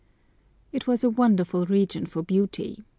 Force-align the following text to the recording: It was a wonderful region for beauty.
It 0.71 0.87
was 0.87 1.03
a 1.03 1.11
wonderful 1.11 1.67
region 1.67 2.07
for 2.07 2.23
beauty. 2.23 2.83